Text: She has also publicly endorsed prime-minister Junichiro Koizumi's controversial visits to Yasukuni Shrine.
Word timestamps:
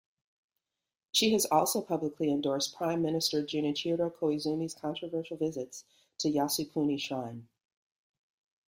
She 1.11 1.31
has 1.33 1.45
also 1.45 1.79
publicly 1.83 2.31
endorsed 2.31 2.75
prime-minister 2.75 3.43
Junichiro 3.43 4.09
Koizumi's 4.11 4.73
controversial 4.73 5.37
visits 5.37 5.85
to 6.17 6.27
Yasukuni 6.27 6.99
Shrine. 6.99 7.47